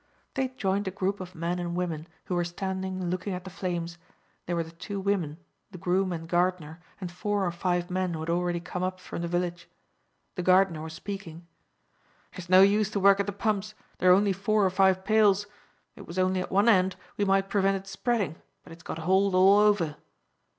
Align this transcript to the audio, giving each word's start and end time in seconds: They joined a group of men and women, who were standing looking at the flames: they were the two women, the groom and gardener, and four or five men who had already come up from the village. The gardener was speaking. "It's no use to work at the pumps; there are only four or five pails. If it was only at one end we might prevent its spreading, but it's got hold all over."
They 0.33 0.47
joined 0.47 0.87
a 0.87 0.89
group 0.89 1.19
of 1.19 1.35
men 1.35 1.59
and 1.59 1.75
women, 1.75 2.07
who 2.25 2.33
were 2.33 2.43
standing 2.43 3.11
looking 3.11 3.35
at 3.35 3.43
the 3.43 3.51
flames: 3.51 3.99
they 4.47 4.53
were 4.55 4.63
the 4.63 4.71
two 4.71 4.99
women, 4.99 5.37
the 5.69 5.77
groom 5.77 6.11
and 6.11 6.27
gardener, 6.27 6.81
and 6.99 7.11
four 7.11 7.45
or 7.45 7.51
five 7.51 7.91
men 7.91 8.15
who 8.15 8.19
had 8.21 8.29
already 8.31 8.59
come 8.59 8.81
up 8.81 8.99
from 8.99 9.21
the 9.21 9.27
village. 9.27 9.69
The 10.33 10.41
gardener 10.41 10.81
was 10.81 10.93
speaking. 10.93 11.45
"It's 12.33 12.49
no 12.49 12.61
use 12.63 12.89
to 12.93 12.99
work 12.99 13.19
at 13.19 13.27
the 13.27 13.31
pumps; 13.31 13.75
there 13.99 14.09
are 14.09 14.15
only 14.15 14.33
four 14.33 14.65
or 14.65 14.71
five 14.71 15.05
pails. 15.05 15.43
If 15.95 15.97
it 15.97 16.07
was 16.07 16.17
only 16.17 16.39
at 16.41 16.49
one 16.51 16.67
end 16.67 16.95
we 17.15 17.23
might 17.23 17.47
prevent 17.47 17.77
its 17.77 17.91
spreading, 17.91 18.41
but 18.63 18.73
it's 18.73 18.81
got 18.81 18.97
hold 18.97 19.35
all 19.35 19.59
over." 19.59 19.97